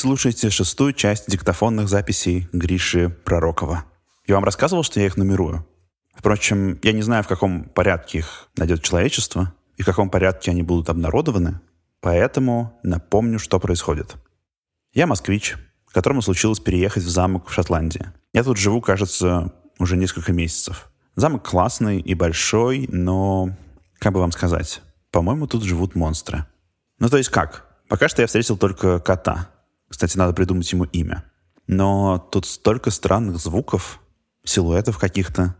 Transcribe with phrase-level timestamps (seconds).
[0.00, 3.84] слушаете шестую часть диктофонных записей Гриши Пророкова.
[4.26, 5.66] Я вам рассказывал, что я их нумерую.
[6.14, 10.62] Впрочем, я не знаю, в каком порядке их найдет человечество и в каком порядке они
[10.62, 11.60] будут обнародованы,
[12.00, 14.16] поэтому напомню, что происходит.
[14.94, 15.56] Я москвич,
[15.92, 18.10] которому случилось переехать в замок в Шотландии.
[18.32, 20.90] Я тут живу, кажется, уже несколько месяцев.
[21.14, 23.50] Замок классный и большой, но,
[23.98, 24.80] как бы вам сказать,
[25.10, 26.46] по-моему, тут живут монстры.
[27.00, 27.66] Ну, то есть как?
[27.88, 29.50] Пока что я встретил только кота.
[29.90, 31.24] Кстати, надо придумать ему имя.
[31.66, 34.00] Но тут столько странных звуков,
[34.44, 35.56] силуэтов каких-то.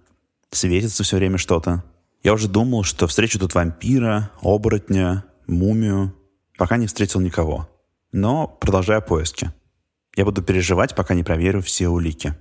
[0.50, 1.84] Светится все время что-то.
[2.22, 6.14] Я уже думал, что встречу тут вампира, оборотня, мумию,
[6.56, 7.68] пока не встретил никого.
[8.12, 9.52] Но продолжаю поиски.
[10.16, 12.34] Я буду переживать, пока не проверю все улики.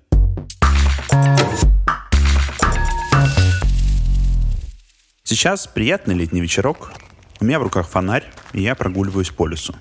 [5.23, 6.91] Сейчас приятный летний вечерок.
[7.39, 9.75] У меня в руках фонарь, и я прогуливаюсь по лесу.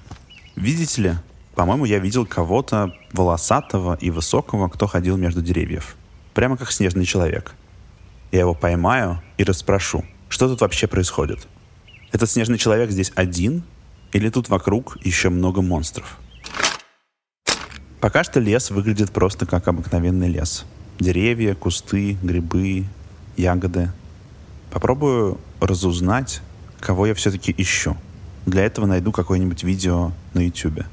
[0.54, 1.14] Видите ли,
[1.58, 5.96] по-моему, я видел кого-то волосатого и высокого, кто ходил между деревьев.
[6.32, 7.52] Прямо как снежный человек.
[8.30, 11.48] Я его поймаю и расспрошу, что тут вообще происходит.
[12.12, 13.64] Этот снежный человек здесь один?
[14.12, 16.20] Или тут вокруг еще много монстров?
[17.98, 20.64] Пока что лес выглядит просто как обыкновенный лес.
[21.00, 22.84] Деревья, кусты, грибы,
[23.36, 23.90] ягоды.
[24.70, 26.40] Попробую разузнать,
[26.78, 27.96] кого я все-таки ищу.
[28.46, 30.84] Для этого найду какое-нибудь видео на YouTube.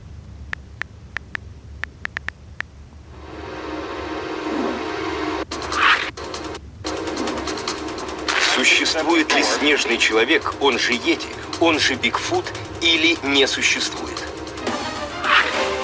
[9.76, 11.28] Снежный человек, он же Йети,
[11.60, 12.46] он же Бигфут,
[12.82, 14.24] или не существует?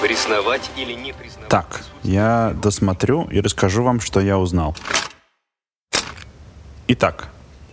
[0.00, 1.48] Признавать или не признавать?
[1.50, 4.74] Так, я досмотрю и расскажу вам, что я узнал.
[6.88, 7.28] Итак,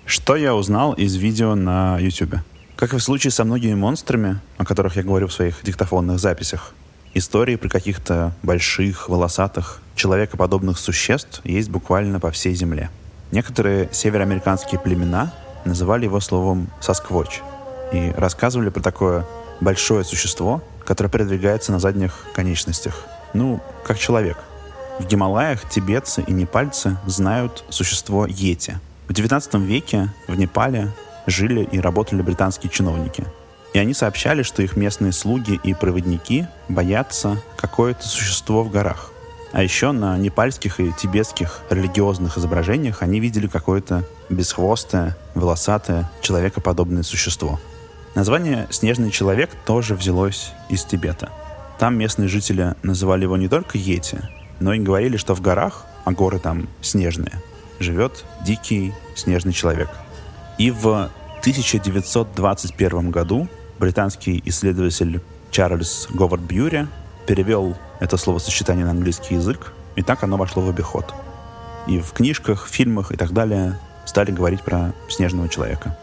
[0.06, 2.36] что я узнал из видео на YouTube?
[2.76, 6.74] Как и в случае со многими монстрами, о которых я говорю в своих диктофонных записях,
[7.14, 12.90] истории про каких-то больших, волосатых, человекоподобных существ есть буквально по всей Земле.
[13.32, 15.34] Некоторые североамериканские племена
[15.66, 17.42] называли его словом «сосквоч»
[17.92, 19.26] и рассказывали про такое
[19.62, 23.06] большое существо, которое передвигается на задних конечностях.
[23.34, 24.38] Ну, как человек.
[25.00, 28.80] В Гималаях тибетцы и непальцы знают существо Йети.
[29.08, 30.92] В XIX веке в Непале
[31.26, 33.26] жили и работали британские чиновники.
[33.74, 39.12] И они сообщали, что их местные слуги и проводники боятся какое-то существо в горах.
[39.52, 47.60] А еще на непальских и тибетских религиозных изображениях они видели какое-то бесхвостое, волосатое, человекоподобное существо.
[48.16, 51.30] Название «Снежный человек» тоже взялось из Тибета.
[51.80, 54.20] Там местные жители называли его не только Йети,
[54.60, 57.42] но и говорили, что в горах, а горы там снежные,
[57.80, 59.90] живет дикий снежный человек.
[60.58, 61.10] И в
[61.40, 63.48] 1921 году
[63.80, 65.22] британский исследователь
[65.52, 66.88] Чарльз Говард Бьюри
[67.30, 71.14] перевел это словосочетание на английский язык, и так оно вошло в обиход.
[71.86, 75.96] И в книжках, фильмах и так далее стали говорить про снежного человека.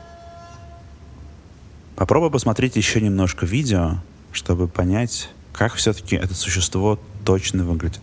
[1.96, 3.96] Попробуй посмотреть еще немножко видео,
[4.30, 8.02] чтобы понять, как все-таки это существо точно выглядит.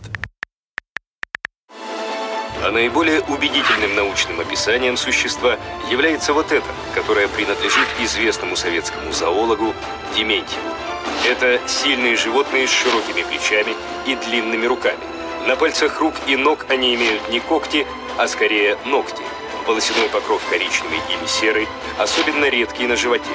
[2.62, 5.56] А наиболее убедительным научным описанием существа
[5.90, 9.72] является вот это, которое принадлежит известному советскому зоологу
[10.14, 10.83] Дементьеву.
[11.26, 13.74] Это сильные животные с широкими плечами
[14.06, 14.98] и длинными руками.
[15.46, 17.86] На пальцах рук и ног они имеют не когти,
[18.18, 19.22] а скорее ногти.
[19.66, 23.30] Волосяной покров коричневый или серый, особенно редкий на животе.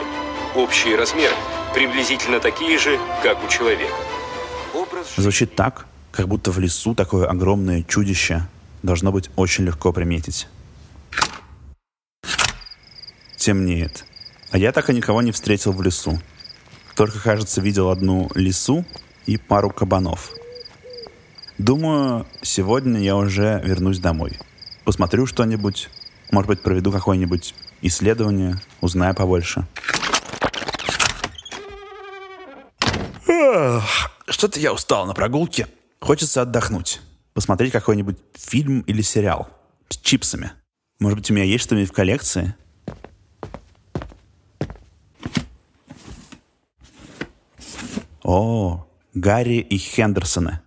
[0.56, 1.36] Общие размеры
[1.74, 3.94] приблизительно такие же, как у человека.
[4.74, 5.08] Образ...
[5.16, 8.48] Звучит так, как будто в лесу такое огромное чудище
[8.84, 10.48] должно быть очень легко приметить.
[13.38, 14.06] Темнеет.
[14.52, 16.20] А я так и никого не встретил в лесу.
[17.00, 18.84] Только, кажется, видел одну лису
[19.26, 20.34] и пару кабанов.
[21.58, 24.38] Думаю, сегодня я уже вернусь домой.
[24.84, 25.90] Посмотрю что-нибудь,
[26.30, 29.66] может быть, проведу какое-нибудь исследование, узнаю побольше.
[34.28, 35.70] Что-то я устал на прогулке.
[36.02, 37.00] Хочется отдохнуть
[37.34, 39.48] посмотреть какой-нибудь фильм или сериал
[39.88, 40.52] с чипсами.
[41.00, 42.56] Может быть, у меня есть что-нибудь в коллекции?
[48.32, 48.86] О,
[49.16, 50.60] Гарри и Хендерсоны.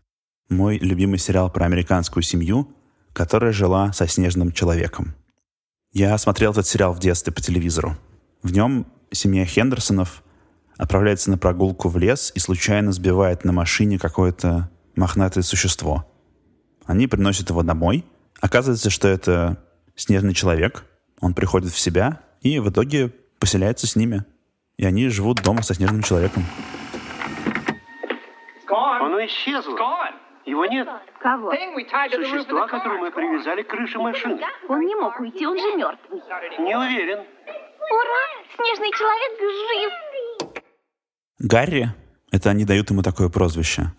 [0.49, 2.75] Мой любимый сериал про американскую семью,
[3.13, 5.15] которая жила со снежным человеком.
[5.93, 7.97] Я смотрел этот сериал в детстве по телевизору.
[8.43, 10.25] В нем семья Хендерсонов
[10.77, 16.05] отправляется на прогулку в лес и случайно сбивает на машине какое-то мохнатое существо.
[16.85, 18.05] Они приносят его домой.
[18.41, 19.63] Оказывается, что это
[19.95, 20.85] снежный человек.
[21.21, 24.25] Он приходит в себя и в итоге поселяется с ними.
[24.79, 26.45] И они живут дома со снежным человеком.
[29.05, 29.77] Оно исчезло.
[30.45, 30.89] Его нет.
[31.21, 31.53] Кого?
[31.53, 34.41] Существа, которое мы привязали к крыше машины.
[34.69, 36.21] Он не мог уйти, он же мертвый.
[36.59, 37.19] Не уверен.
[37.19, 38.23] Ура!
[38.57, 40.53] Снежный человек жив!
[41.39, 41.89] Гарри—
[42.33, 43.93] это они дают ему такое прозвище.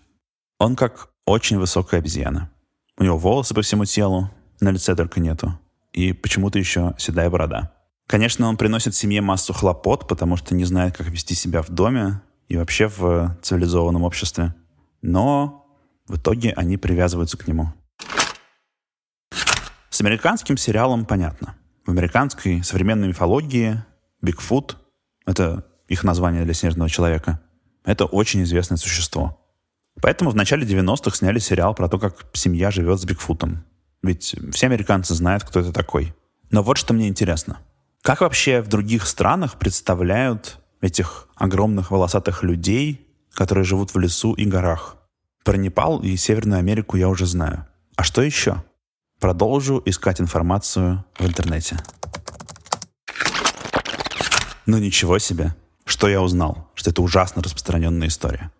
[0.58, 2.50] Он как очень высокая обезьяна.
[2.96, 4.30] У него волосы по всему телу,
[4.60, 5.58] на лице только нету.
[5.92, 7.72] И почему-то еще седая борода.
[8.06, 12.20] Конечно, он приносит семье массу хлопот, потому что не знает, как вести себя в доме
[12.48, 14.54] и вообще в цивилизованном обществе.
[15.06, 15.66] Но
[16.06, 17.74] в итоге они привязываются к нему.
[19.90, 21.56] С американским сериалом понятно.
[21.84, 23.84] В американской современной мифологии
[24.22, 24.78] Бигфут—
[25.26, 27.42] это их название для снежного человека.
[27.84, 29.46] Это очень известное существо.
[30.00, 33.62] Поэтому в начале 90-х сняли сериал про то, как семья живет с Бигфутом.
[34.02, 36.14] Ведь все американцы знают, кто это такой.
[36.50, 37.58] Но вот что мне интересно.
[38.00, 43.03] Как вообще в других странах представляют этих огромных волосатых людей,
[43.34, 44.96] которые живут в лесу и горах?
[45.44, 47.66] Про Непал и Северную Америку я уже знаю.
[47.96, 48.64] А что еще?
[49.20, 51.76] Продолжу искать информацию в интернете.
[54.66, 55.54] Ну ничего себе.
[55.84, 56.70] Что я узнал?
[56.74, 58.50] Что это ужасно распространенная история.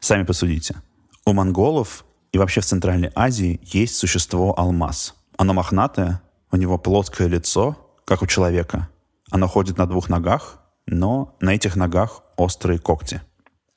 [0.00, 0.76] Сами посудите.
[1.24, 5.14] У монголов и вообще в Центральной Азии есть существо алмаз.
[5.38, 6.20] Оно мохнатое,
[6.50, 8.88] у него плоское лицо, как у человека.
[9.30, 13.22] Оно ходит на двух ногах, но на этих ногах острые когти.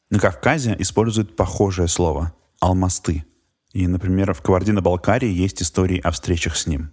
[0.10, 3.26] На Кавказе используют похожее слово– алмасты.
[3.74, 6.92] И, например, в Кабардино-Балкарии есть истории о встречах с ним.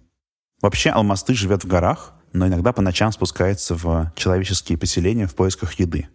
[0.61, 5.73] Вообще алмасты живет в горах, но иногда по ночам спускается в человеческие поселения в поисках
[5.79, 6.09] еды.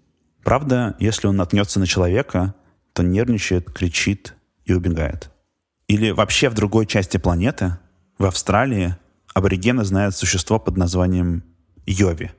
[0.45, 2.55] Правда, если он наткнется на человека,
[2.93, 4.35] то нервничает, кричит
[4.67, 5.31] и убегает.
[5.89, 7.79] Или вообще в другой части планеты,
[8.19, 8.97] в Австралии,
[9.35, 11.45] аборигены знают существо под названием
[11.87, 12.33] Йови.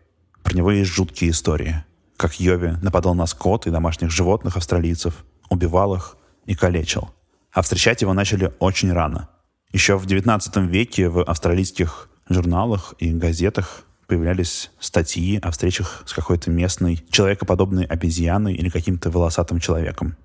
[0.43, 1.83] Про него есть жуткие истории.
[2.21, 7.09] Как Йови нападал на скот и домашних животных австралийцев, убивал их и калечил.
[7.51, 9.29] А встречать его начали очень рано.
[9.71, 16.51] Еще в XIX веке в австралийских журналах и газетах появлялись статьи о встречах с какой-то
[16.51, 20.15] местной человекоподобной обезьяной или каким-то волосатым человеком.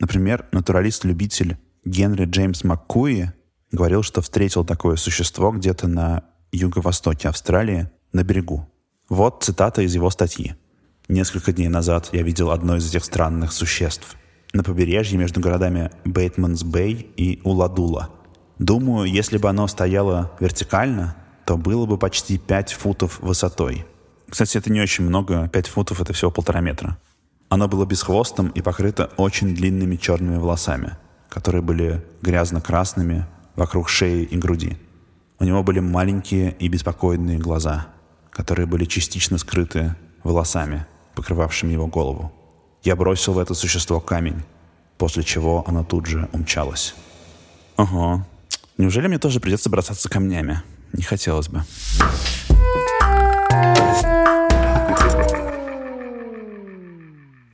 [0.00, 3.32] Например, натуралист-любитель Генри Джеймс МакКуи
[3.72, 8.68] говорил, что встретил такое существо где-то на юго-востоке Австралии на берегу.
[9.08, 10.54] Вот цитата из его статьи.
[11.08, 14.16] Несколько дней назад я видел одно из этих странных существ.
[14.52, 18.10] На побережье между городами Бейтманс-Бэй и Уладула.
[18.58, 21.16] Думаю, если бы оно стояло вертикально,
[21.46, 23.86] то было бы почти 5 футов высотой.
[24.28, 26.98] Кстати, это не очень много, 5 футов— это всего полтора метра.
[27.48, 30.98] Оно было бесхвостым и покрыто очень длинными черными волосами,
[31.30, 33.24] которые были грязно-красными
[33.56, 34.76] вокруг шеи и груди.
[35.38, 37.86] У него были маленькие и беспокойные глаза,
[38.30, 40.86] которые были частично скрыты волосами,
[41.18, 42.32] покрывавшими его голову.
[42.84, 44.44] Я бросил в это существо камень,
[44.98, 46.94] после чего оно тут же умчалось.
[47.76, 48.24] Ого.
[48.76, 50.62] Неужели мне тоже придется бросаться камнями?
[50.92, 51.64] Не хотелось бы.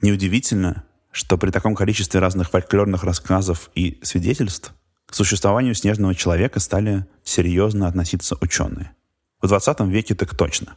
[0.02, 4.74] Неудивительно, что при таком количестве разных фольклорных рассказов и свидетельств
[5.06, 8.90] к существованию снежного человека стали серьезно относиться ученые.
[9.40, 10.76] В 20 веке так точно.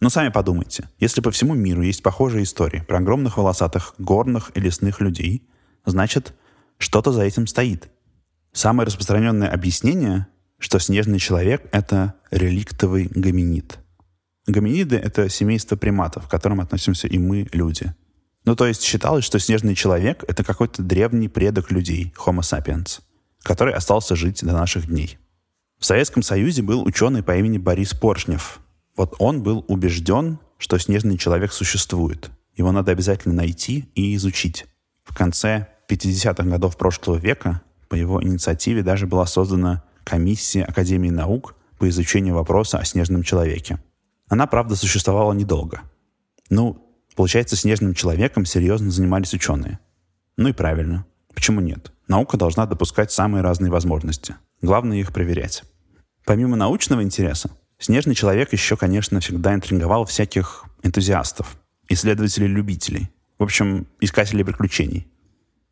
[0.00, 4.60] Но сами подумайте, если по всему миру есть похожие истории про огромных волосатых горных и
[4.60, 5.48] лесных людей,
[5.84, 6.34] значит,
[6.78, 7.88] что-то за этим стоит.
[8.52, 10.28] Самое распространенное объяснение,
[10.58, 13.78] что снежный человек— это реликтовый гоминид.
[14.46, 17.92] Гоминиды— это семейство приматов, к которым относимся и мы, люди—
[18.48, 23.00] ну, то есть считалось, что снежный человек— это какой-то древний предок людей, Homo sapiens,
[23.42, 25.18] который остался жить до наших дней.
[25.78, 28.60] В Советском Союзе был ученый по имени Борис Поршнев.
[28.98, 32.30] Вот он был убежден, что снежный человек существует.
[32.54, 34.66] Его надо обязательно найти и изучить.
[35.04, 41.54] В конце 50-х годов прошлого века по его инициативе даже была создана комиссия Академии наук
[41.78, 43.78] по изучению вопроса о снежном человеке.
[44.28, 45.80] Она, правда, существовала недолго.
[46.50, 46.84] Ну,
[47.18, 49.80] Получается, снежным человеком серьезно занимались ученые.
[50.36, 51.04] Ну и правильно.
[51.34, 51.90] Почему нет?
[52.06, 54.36] Наука должна допускать самые разные возможности.
[54.62, 55.64] Главное их проверять.
[56.24, 61.56] Помимо научного интереса, снежный человек еще, конечно, всегда интриговал всяких энтузиастов,
[61.88, 65.06] исследователей-любителей, в общем, искателей приключений.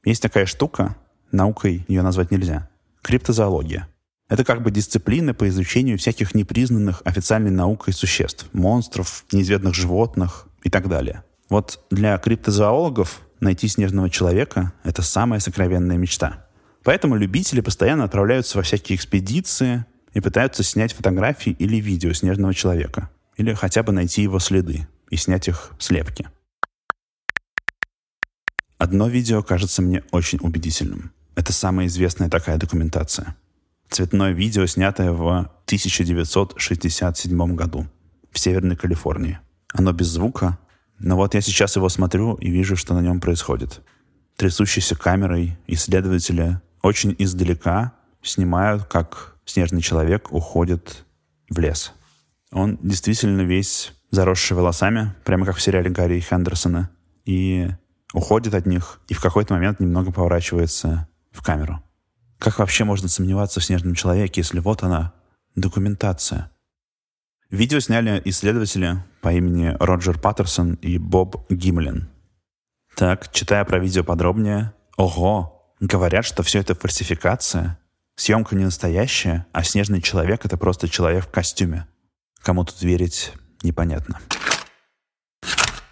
[0.05, 0.97] Есть такая штука,
[1.33, 2.69] наукой ее назвать нельзя,
[3.03, 3.89] криптозоология.
[4.29, 10.71] Это как бы дисциплина по изучению всяких непризнанных официальной наукой существ, монстров, неизведанных животных и
[10.71, 11.23] так далее.
[11.49, 16.47] Вот для криптозоологов найти снежного человека— это самая сокровенная мечта.
[16.83, 19.85] Поэтому любители постоянно отправляются во всякие экспедиции
[20.17, 23.11] и пытаются снять фотографии или видео снежного человека.
[23.37, 26.27] Или хотя бы найти его следы и снять их слепки.
[28.79, 31.13] Одно видео кажется мне очень убедительным.
[31.35, 33.37] Это самая известная такая документация.
[33.91, 37.87] Цветное видео, снятое в 1967 году
[38.33, 39.39] в Северной Калифорнии.
[39.75, 40.59] Оно без звука,
[40.99, 43.83] но вот я сейчас его смотрю и вижу, что на нем происходит.
[44.37, 47.93] Трясущейся камерой исследователи очень издалека
[48.23, 51.07] снимают, как снежный человек уходит
[51.49, 51.93] в лес.
[52.53, 56.91] Он действительно весь заросший волосами, прямо как в сериале Гарри Хендерсона,
[57.25, 57.69] и
[58.12, 61.83] уходит от них, и в какой-то момент немного поворачивается в камеру.
[62.38, 65.15] Как вообще можно сомневаться в снежном человеке, если вот она,
[65.55, 66.50] документация?
[67.50, 72.09] Видео сняли исследователи по имени Роджер Паттерсон и Боб Гимлин.
[72.97, 77.79] Так, читая про видео подробнее, ого, говорят, что все это фальсификация,
[78.17, 81.87] съемка не настоящая, а снежный человек— это просто человек в костюме.
[82.43, 83.33] Кому тут верить,
[83.63, 84.19] непонятно.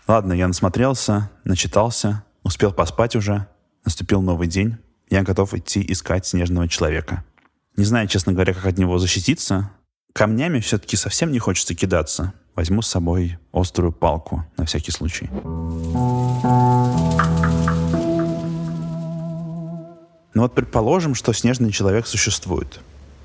[0.07, 3.47] Ладно, я насмотрелся, начитался, успел поспать уже,
[3.85, 4.77] наступил новый день,
[5.09, 7.25] я готов идти искать снежного человека.
[7.77, 9.71] Не знаю, честно говоря, как от него защититься,
[10.15, 12.35] Камнями все-таки совсем не хочется кидаться.
[12.55, 15.29] Возьму с собой острую палку на всякий случай.
[20.35, 22.81] Ну вот предположим, что снежный человек существует.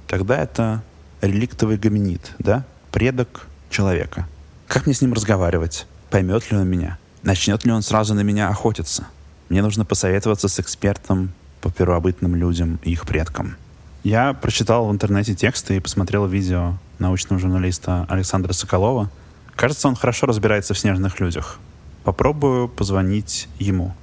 [0.08, 0.84] Тогда это
[1.22, 2.66] реликтовый гоминид, да?
[2.92, 4.28] Предок человека.
[4.68, 5.88] Как мне с ним разговаривать?
[6.12, 6.98] Поймет ли он меня?
[7.24, 9.08] Начнет ли он сразу на меня охотиться?
[9.50, 13.58] Мне нужно посоветоваться с экспертом по первобытным людям и их предкам.
[14.04, 19.12] Я прочитал в интернете тексты и посмотрел видео научного журналиста Александра Соколова.
[19.56, 21.60] Кажется, он хорошо разбирается в снежных людях.
[22.04, 23.94] Попробую позвонить ему.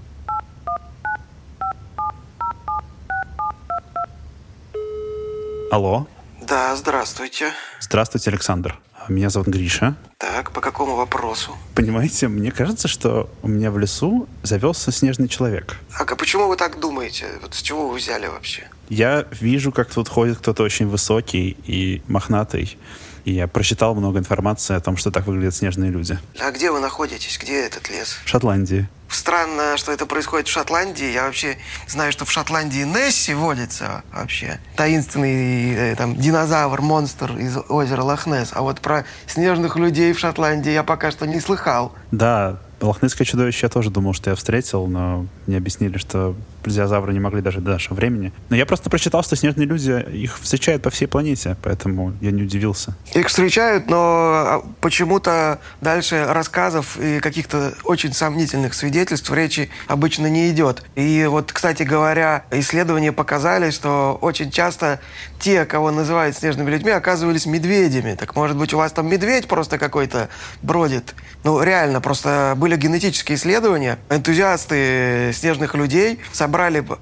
[5.70, 6.06] Алло.
[6.40, 7.52] Да, здравствуйте.
[7.80, 8.78] Здравствуйте, Александр.
[9.08, 9.96] Меня зовут Гриша.
[10.16, 11.56] Так, по какому вопросу?
[11.75, 15.76] Понимаете, мне кажется, что у меня в лесу завелся снежный человек.
[15.99, 17.26] А почему вы так думаете?
[17.42, 18.68] Вот с чего вы взяли вообще?
[18.88, 22.78] Я вижу, как тут ходит кто-то очень высокий и мохнатый.
[23.25, 26.16] И я прочитал много информации о том, что так выглядят снежные люди.
[26.38, 27.38] А где вы находитесь?
[27.42, 28.18] Где этот лес?
[28.25, 28.88] В Шотландии.
[29.08, 31.12] Странно, что это происходит в Шотландии.
[31.12, 34.58] Я вообще знаю, что в Шотландии Несси водится вообще.
[34.76, 38.50] Таинственный э, там динозавр, монстр из озера Лохнес.
[38.52, 41.92] А вот про снежных людей в Шотландии я пока что не слыхал.
[42.10, 46.34] Да, Лохнесское чудовище я тоже думал, что я встретил, но мне объяснили, что
[46.66, 48.32] плезиозавры не могли даже до нашего времени.
[48.49, 52.42] Но я просто прочитал, что снежные люди их встречают по всей планете, поэтому я не
[52.42, 52.96] удивился.
[53.14, 60.50] Их встречают, но а, почему-то дальше рассказов и каких-то очень сомнительных свидетельств речи обычно не
[60.50, 60.82] идет.
[60.96, 64.99] И вот, кстати говоря, исследования показали, что очень часто
[65.38, 68.16] те, кого называют снежными людьми, оказывались медведями.
[68.18, 70.28] Так может быть, у вас там медведь просто какой-то
[70.62, 71.14] бродит?
[71.44, 73.99] Ну, реально, просто были генетические исследования.
[74.11, 76.55] Энтузиасты снежных людей собрали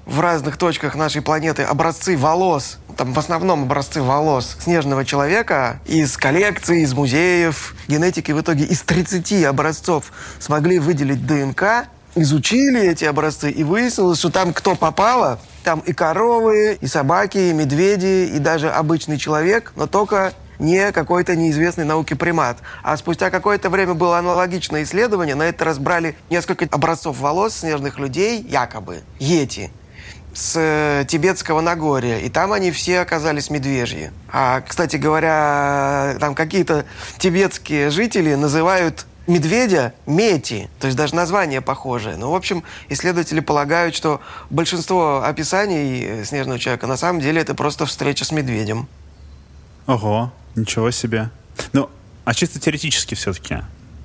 [0.05, 6.17] в разных точках нашей планеты образцы волос, там в основном образцы волос снежного человека из
[6.17, 7.75] коллекций, из музеев.
[7.87, 14.29] Генетики в итоге из 30 образцов смогли выделить ДНК, изучили эти образцы и выяснилось, что
[14.29, 19.87] там кто попало, там и коровы, и собаки, и медведи, и даже обычный человек, но
[19.87, 22.57] только не какой-то неизвестный науке примат.
[22.83, 25.35] А спустя какое-то время было аналогичное исследование.
[25.35, 29.71] На это разбрали несколько образцов волос снежных людей, якобы, йети,
[30.33, 32.19] с э, тибетского Нагорья.
[32.19, 34.11] И там они все оказались медвежьи.
[34.31, 36.85] А, кстати говоря, там какие-то
[37.17, 42.15] тибетские жители называют медведя мети, то есть даже название похожее.
[42.17, 47.85] Ну, в общем, исследователи полагают, что большинство описаний снежного человека на самом деле это просто
[47.85, 48.87] встреча с медведем.
[49.87, 51.29] Ого, Ничего себе.
[51.73, 51.89] Ну,
[52.23, 53.57] а чисто теоретически все-таки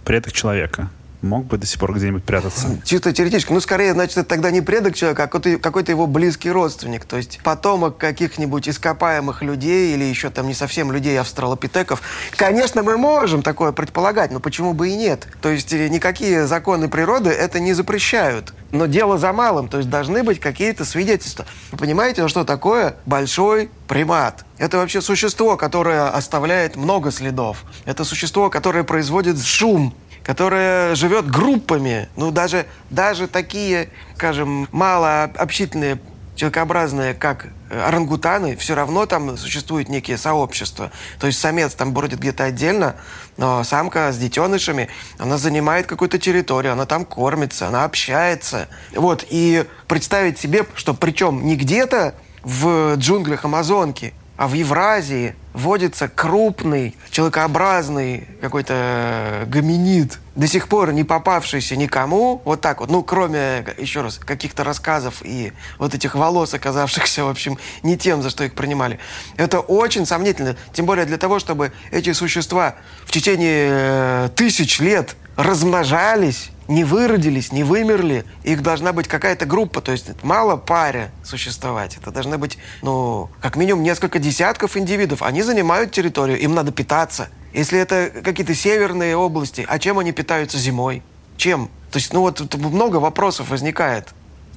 [0.05, 0.91] предок человека
[1.23, 2.81] мог бы до сих пор где-нибудь прятаться.
[2.85, 3.53] Чисто теоретически.
[3.53, 7.05] Ну, скорее, значит, это тогда не предок человека, а какой-то, какой-то его близкий родственник.
[7.05, 12.03] То есть потомок каких-нибудь ископаемых людей или еще там не совсем людей, австралопитеков.
[12.37, 15.27] Конечно, мы можем такое предполагать, но почему бы и нет?
[15.43, 18.55] То есть э, никакие законы природы это не запрещают.
[18.73, 21.45] Но дело за малым, то есть должны быть какие-то свидетельства.
[21.73, 24.45] Вы понимаете, что такое большой примат?
[24.59, 27.65] Это вообще существо, которое оставляет много следов.
[27.85, 29.95] Это существо, которое производит шум
[30.31, 32.09] которая живет группами.
[32.15, 35.99] Ну, даже, даже такие, скажем, малообщительные
[36.37, 40.93] человекообразные, как орангутаны, все равно там существуют некие сообщества.
[41.19, 42.95] То есть самец там бродит где-то отдельно,
[43.39, 48.69] но самка с детенышами, она занимает какую-то территорию, она там кормится, она общается.
[48.95, 56.09] Вот, и представить себе, что причем не где-то в джунглях Амазонки, а в Евразии– водится
[56.09, 63.65] крупный, человекообразный какой-то гоминид, до сих пор не попавшийся никому, вот так вот, ну, кроме,
[63.79, 68.45] еще раз, каких-то рассказов и вот этих волос, оказавшихся, в общем, не тем, за что
[68.45, 68.99] их принимали.
[69.37, 75.17] Это очень сомнительно, тем более для того, чтобы эти существа в течение э, тысяч лет
[75.37, 78.25] размножались, не выродились, не вымерли.
[78.45, 79.81] Их должна быть какая-то группа.
[79.81, 81.97] То есть мало паре существовать.
[81.97, 85.23] Это должны быть, ну, как минимум несколько десятков индивидов.
[85.23, 87.29] Они занимают территорию, им надо питаться.
[87.53, 91.03] Если это какие-то северные области, а чем они питаются зимой?
[91.37, 91.69] Чем?
[91.91, 94.09] То есть, ну вот много вопросов возникает.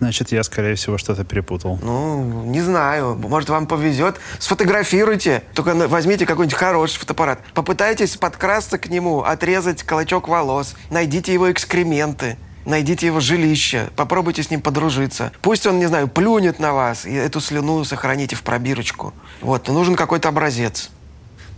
[0.03, 1.79] Значит, я, скорее всего, что-то перепутал.
[1.81, 3.15] Ну, не знаю.
[3.15, 4.17] Может, вам повезет.
[4.37, 5.43] Сфотографируйте.
[5.53, 7.39] Только возьмите какой-нибудь хороший фотоаппарат.
[7.53, 10.75] Попытайтесь подкрасться к нему, отрезать клочок волос.
[10.89, 12.35] Найдите его экскременты.
[12.65, 15.31] Найдите его жилище, попробуйте с ним подружиться.
[15.41, 19.13] Пусть он, не знаю, плюнет на вас, и эту слюну сохраните в пробирочку.
[19.41, 20.89] Вот, нужен какой-то образец.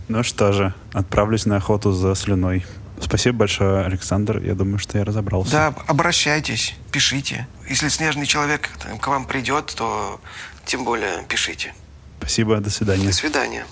[0.08, 2.64] Ну что же, отправлюсь на охоту за слюной.
[3.00, 4.38] Спасибо большое, Александр.
[4.38, 5.52] Я думаю, что я разобрался.
[5.52, 7.46] Да, обращайтесь, пишите.
[7.68, 10.20] Если снежный человек к вам придет, то
[10.64, 11.74] тем более пишите.
[12.18, 13.06] Спасибо, до свидания.
[13.06, 13.66] До свидания.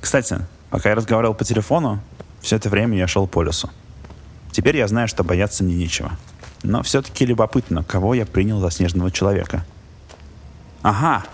[0.00, 0.38] Кстати,
[0.70, 2.00] пока я разговаривал по телефону,
[2.40, 3.70] все это время я шел по лесу.
[4.52, 6.12] Теперь я знаю, что бояться мне нечего.
[6.62, 9.64] Но все-таки любопытно, кого я принял за снежного человека.
[10.82, 11.24] Ага,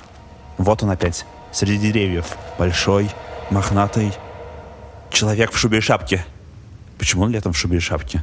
[0.58, 2.36] вот он опять, среди деревьев.
[2.58, 3.10] Большой,
[3.50, 4.12] мохнатый,
[5.14, 6.24] человек в шубе и шапке.
[6.98, 8.22] Почему он летом в шубе и шапке?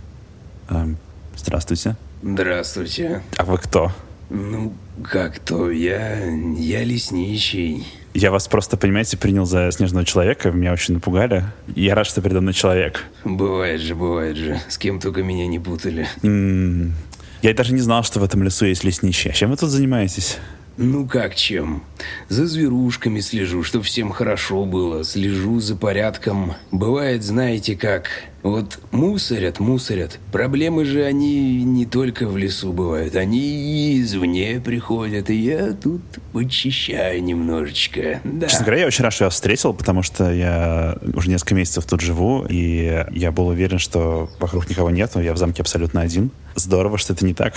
[0.70, 0.98] Эм,
[1.36, 1.96] здравствуйте.
[2.22, 3.24] Здравствуйте.
[3.38, 3.92] А вы кто?
[4.30, 6.26] Ну, как то, я...
[6.58, 7.88] я лесничий.
[8.14, 11.46] Я вас просто, понимаете, принял за снежного человека, меня очень напугали.
[11.76, 13.06] Я рад, что передо мной человек.
[13.24, 14.60] Бывает же, бывает же.
[14.70, 16.08] С кем только меня не путали.
[16.24, 16.94] М-м-м.
[17.42, 19.32] Я даже не знал, что в этом лесу есть лесничий.
[19.32, 20.38] А чем вы тут занимаетесь?
[20.84, 21.84] Ну как чем?
[22.28, 25.04] За зверушками слежу, чтобы всем хорошо было.
[25.04, 26.56] Слежу за порядком.
[26.72, 28.10] Бывает, знаете как,
[28.42, 30.18] вот мусорят, мусорят.
[30.32, 33.16] Проблемы же они не только в лесу бывают.
[33.16, 35.30] Они и извне приходят.
[35.30, 36.02] И я тут
[36.34, 38.20] почищаю немножечко.
[38.24, 38.48] Да.
[38.48, 42.02] Честно говоря, я очень рад, что я встретил, потому что я уже несколько месяцев тут
[42.02, 46.32] живу, и я был уверен, что вокруг никого нет, но я в замке абсолютно один.
[46.56, 47.54] Здорово, что это не так.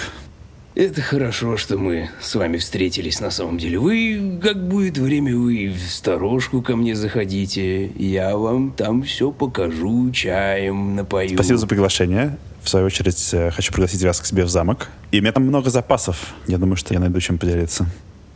[0.74, 3.78] Это хорошо, что мы с вами встретились на самом деле.
[3.78, 7.86] Вы, как будет время, вы в сторожку ко мне заходите.
[7.90, 11.34] Я вам там все покажу, чаем напою.
[11.34, 12.38] Спасибо за приглашение.
[12.60, 14.88] В свою очередь, э, хочу пригласить вас к себе в замок.
[15.12, 16.34] И у меня там много запасов.
[16.48, 17.86] Я думаю, что я найду чем поделиться.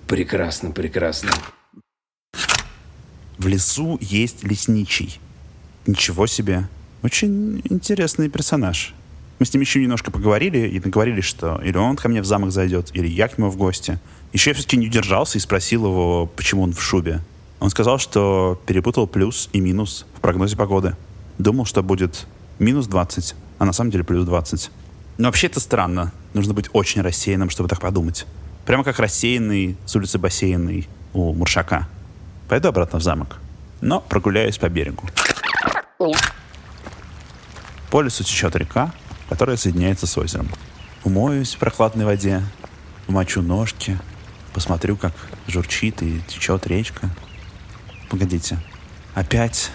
[0.07, 1.31] Прекрасно, прекрасно.
[3.37, 5.18] В лесу есть лесничий.
[5.87, 6.68] Ничего себе.
[7.03, 8.94] Очень интересный персонаж.
[9.38, 12.51] Мы с ним еще немножко поговорили и договорились, что или он ко мне в замок
[12.51, 13.98] зайдет, или я к нему в гости.
[14.33, 17.20] Еще я все-таки не удержался и спросил его, почему он в шубе.
[17.61, 20.96] Он сказал, что перепутал плюс и минус в прогнозе погоды.
[21.38, 22.27] Думал, что будет
[22.59, 24.70] минус 20, а на самом деле плюс 20.
[25.18, 26.12] Но вообще это странно.
[26.35, 28.27] Нужно быть очень рассеянным, чтобы так подумать.
[28.66, 31.88] Прямо как рассеянный с улицы бассейной у Муршака.
[32.48, 33.38] Пойду обратно в замок.
[33.81, 35.09] Но прогуляюсь по берегу.
[37.90, 38.92] По лесу течет река,
[39.28, 40.48] которая соединяется с озером.
[41.04, 42.42] Умоюсь в прохладной воде,
[43.06, 43.98] умочу ножки,
[44.52, 45.12] посмотрю, как
[45.46, 47.08] журчит и течет речка.
[48.10, 48.58] Погодите,
[49.14, 49.70] опять?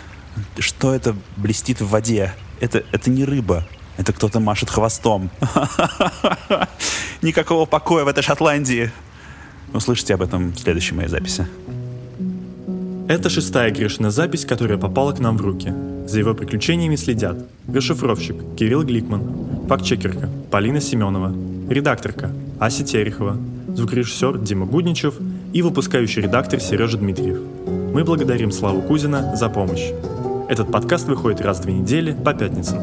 [0.57, 2.33] Что это блестит в воде?
[2.59, 3.65] Это, это не рыба,
[3.97, 5.29] это кто-то машет хвостом.
[7.21, 8.91] Никакого покоя в этой Шотландии.
[9.73, 11.47] Услышите об этом в следующей моей записи.
[13.07, 15.73] Это шестая Гришина запись, которая попала к нам в руки.
[16.05, 17.37] За его приключениями следят
[17.73, 19.23] расшифровщик Кирилл Гликман,
[19.67, 21.33] фактчекерка Полина Семенова,
[21.69, 23.37] редакторка Ася Терехова,
[23.75, 25.15] звукорежиссер Дима Гудничев
[25.53, 27.39] и выпускающий редактор Сережа Дмитриев.
[27.93, 29.91] Мы благодарим Славу Кузина за помощь.
[30.49, 32.79] Этот подкаст выходит раз в две недели по пятницам.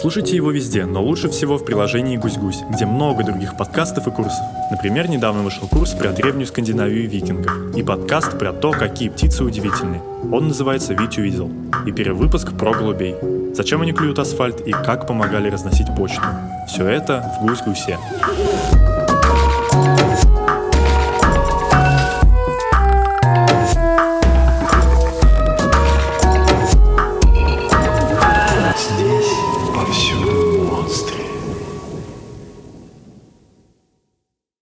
[0.00, 4.44] Слушайте его везде, но лучше всего в приложении «Гусь-Гусь», где много других подкастов и курсов.
[4.70, 9.42] Например, недавно вышел курс про древнюю Скандинавию и викингов и подкаст про то, какие птицы
[9.42, 10.00] удивительны.
[10.30, 11.50] Он называется «Витю видел»
[11.84, 13.16] и перевыпуск про голубей.
[13.54, 16.22] Зачем они клюют асфальт и как помогали разносить почту.
[16.68, 17.98] Все это в «Гусь-Гусе».